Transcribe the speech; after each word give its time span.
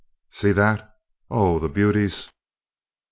See 0.31 0.51
that! 0.53 0.95
Oh, 1.29 1.59
the 1.59 1.69
beauties!" 1.69 2.31